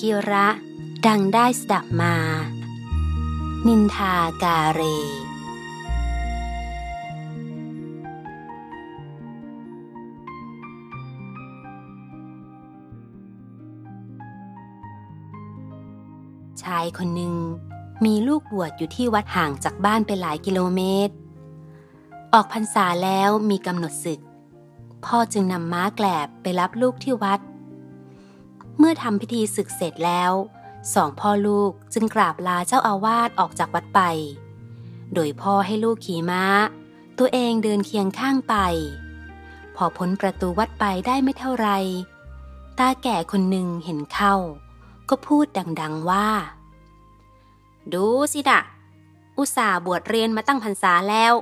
[0.00, 0.48] กิระ
[1.06, 2.14] ดังได้สดับมา
[3.66, 4.82] นินทากาเร
[16.62, 17.34] ชายคนหนึ่ง
[18.04, 21.14] มีลูกบวชอยู่ที่วัดห่างจากบ้านไปหลายกิโลเมตร
[22.32, 24.20] ออกพรรษาแล้วมีกำหนดศึก
[25.04, 27.40] พ่อจึงนำม้าแกลบไปรับลูกที่วัด
[28.78, 30.32] เมื่อทำพิธีศึกเสร็จแล้ว
[30.94, 34.00] สองพ่อลูกจึงกราบลาเจ้าอาวาสออกจากวัดไป
[35.14, 36.44] โดยพ่อให้ลูกขี่ม้า
[37.18, 38.54] ตัวเองเดินเคียงข้างไป
[39.76, 41.68] พอพ้นประตูวัดไปได้ไม่เท่าไร
[42.78, 44.34] ตาแก่คนหนึ่งเห็นเข้า
[45.08, 45.46] ก็พูด
[45.80, 46.28] ดังๆว่า
[47.92, 48.60] ดูสิดะ
[49.38, 51.34] อุตส่าห์บวชเรียนมาตั้งพรรษาแล้ว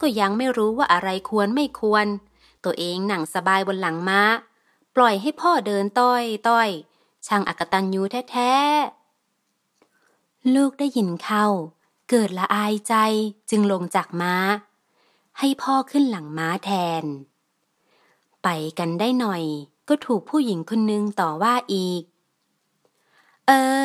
[0.00, 2.06] ก็ยังไม่รู้ว่าอะไรควรไม่ควร
[2.64, 4.20] ตัวเองหนังสบายบนหลังม้า
[4.96, 6.68] ปล่อยให้พ่อเดินต้อยต้อย
[7.26, 11.46] ช่างอักตันยูแท้ๆ ลูกได้ยินเข้า
[12.10, 12.94] เกิดละอายใจ
[13.50, 14.34] จึงลงจากม้า
[15.38, 16.70] ให้พ่อขึ้นหลังม้าแท
[17.02, 17.04] น
[18.42, 18.48] ไป
[18.78, 19.42] กันได้หน่อย
[19.88, 22.02] ก็ถูกผู้หญิงคนนึงต่อว่าอีก
[23.46, 23.84] เออ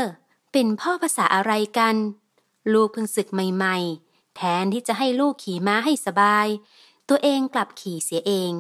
[0.52, 1.96] เป็นพ่อภาษาอะไรกัน
[2.74, 6.48] ลูกเพิ่งศึกใหม่ๆ แทนที่จะให้ลูกขี่ม้าให้สบาย
[7.10, 8.52] ตัวเองกลับขี่เสียเอง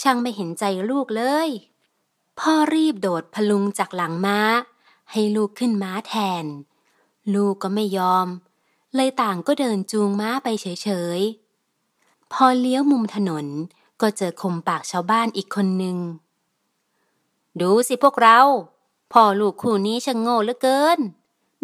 [0.00, 1.50] ช่างไม่เห็นใจลูกเลย
[2.40, 4.40] พ่อรีบโดดพลุงจากหลังม้า
[5.10, 6.44] ให้ลูกขึ้นม้าแทน
[7.34, 8.26] ลูกก็ไม่ยอม
[8.94, 13.46] เลยต่างก็เดินจูงม้าไปเฉยๆ พอเลี้ยวมุมถนน
[14.00, 15.98] ก็เจอคมปากชาวบ้านอีกคนหนึ่ง
[17.60, 18.40] ดูสิพวกเรา
[19.12, 20.98] พ่อลูกคู่นี้ช่างโง่เหลือเกิน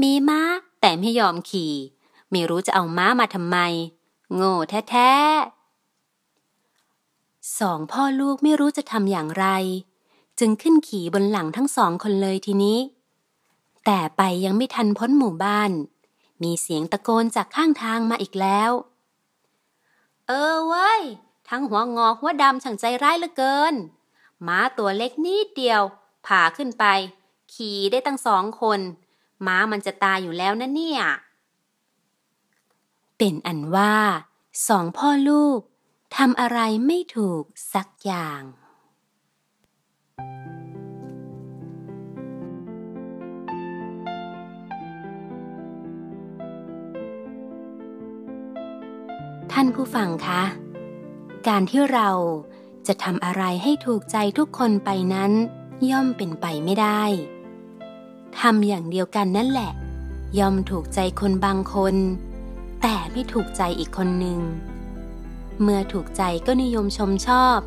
[0.02, 0.40] มีม้า
[0.80, 1.74] แต่ไม่ยอมขี่
[2.30, 3.56] ไม่รู้จะเอาม้ามาทำไม
[4.34, 4.54] โง่
[4.90, 9.46] แท้ๆสองพ่อลูกไม่รู้จะทำอย่างไร
[10.38, 12.78] จึงขึ้นขี่บนหลังทั้งสองคนเลยทีนี้
[13.84, 15.70] แต่ไปยังไม่ทันพ้นหมู่บ้าน
[16.42, 18.70] มีเสียงตะโกนจากข้างทางมาอีกแล้ว
[20.26, 21.02] เออเว้ย
[21.48, 23.74] ทั้งหัวงอหัวดำช่างใจร้ายเหลือเกิน
[24.46, 25.82] ม้าตัวเล็กนิดเดียว
[26.26, 26.84] ผ่าขึ้นไป
[27.54, 28.80] ขี่ได้ตั้งสองคน
[29.46, 31.02] ม้ามันจะตายอยู่แล้วนะเนี่ย
[33.18, 33.94] เป็นอันว่า
[34.68, 35.60] สองพ่อลูก
[36.16, 37.42] ทำอะไรไม่ถูก
[37.74, 38.42] สักอย่าง
[40.18, 50.42] ท่านผู้ฟังคะ
[51.48, 52.08] การที่เรา
[52.86, 55.32] จะทำอะไรให้ถูกใจทุกคนไปนั้น
[55.90, 57.02] ย่อมเป็นไปไม่ได้
[58.40, 59.72] ทำอย่างเดียวกันนั่นแหละ
[60.38, 61.94] ย่อมถูกใจคนบางคน
[62.82, 64.38] แต่ไม่ถูกใจอีกคนหนึ่ง
[65.62, 67.58] เมื่อถูกใจก็นิยมชมชอบ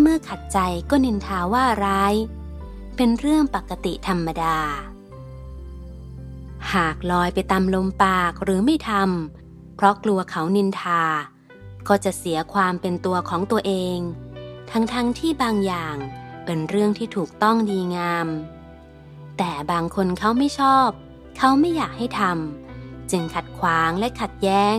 [0.00, 0.58] เมื่อขัดใจ
[0.90, 2.14] ก็นินทาว่าร้าย
[2.96, 4.58] เป็นเรื่องปกติธรรมดา
[6.74, 11.02] หากลอยไปตามลมปากหรือไม่ทำเพราะกลัวเขานินทา
[11.88, 13.98] ก็จะเสียความเป็นตัวของตัวเอง
[14.70, 15.96] ทั้งๆทที่บางอย่าง
[16.44, 18.28] เป็นเรื่องที่ถูกต้องดีงาม
[19.38, 20.88] แต่บางคนเขาไม่ชอบ
[21.38, 24.76] เขาไม่อยากให้ทำจึงขัดขวางและขัดแย้ง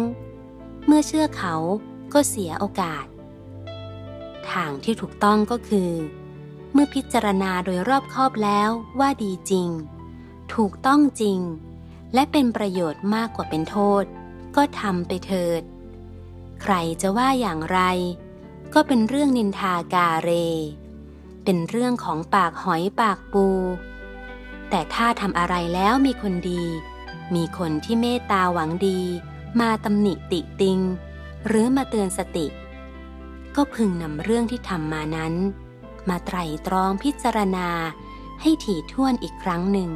[0.85, 1.55] เมื่อเชื่อเขา
[2.13, 3.05] ก็เสียโอกาส
[4.53, 5.91] ทางที่ถูกต้องก็คือ
[6.73, 8.69] เมื่อพิจารณาโดยรอบคอบแล้ว
[8.99, 9.69] ว่าดีจริง
[10.53, 11.39] ถูกต้องจริง
[12.13, 14.03] และเป็นประโยชน์มากกว่าเป็นโทษ
[14.55, 15.61] ก็ทำไปเถิด
[16.61, 17.79] ใครจะว่าอย่างไร
[18.73, 20.29] ก็เป็นเรื่องนินทากาเร
[21.43, 23.47] เป็นเรื่องของปากหอยปากปู
[24.69, 26.63] แต่ถ้าทำอะไรแล้วมีคนดี
[27.35, 29.01] มีคนที่เมตตาหวังดี
[29.59, 30.79] มาตำหนิติติง
[31.47, 32.45] หรือมาเตือนสติ
[33.55, 35.33] ก็พึงนำเรื่องที่ทำมานั้น
[36.09, 36.37] มาไตร
[36.67, 37.69] ตรองพิจารณา
[38.41, 39.91] ให้ถี่ถ้วนอีกครั้งหนึ่ง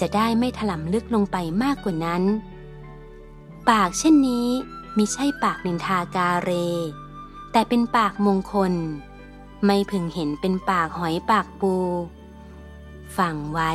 [0.00, 2.22] จะได้ไม่ถลำลึกลงไปมากกว่านั้น
[3.68, 4.48] ปากเช่นนี้
[4.96, 6.50] มิใช่ปากนินทากาเร
[7.52, 8.72] แต่เป็นปากมงคล
[9.64, 11.74] ไม่พึงเห็นเป็นปากหอยปากปู
[13.16, 13.72] ฟังไว้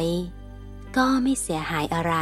[0.97, 2.15] ก็ไม่เสียหายอะไร